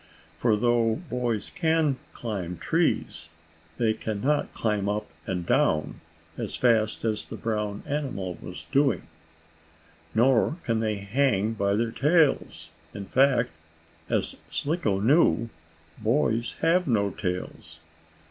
[0.39, 3.29] For, though boys can climb trees,
[3.77, 6.01] they can not climb up and down
[6.39, 9.03] as fast as the brown animal was doing,
[10.15, 12.71] nor can they hang by their tails.
[12.95, 13.51] In fact,
[14.09, 15.49] as Slicko knew,
[16.01, 17.77] boys have no tails.